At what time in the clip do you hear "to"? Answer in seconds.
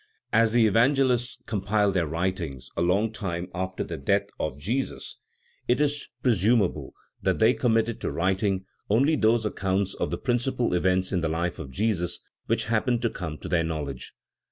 8.01-8.09, 13.03-13.11, 13.37-13.47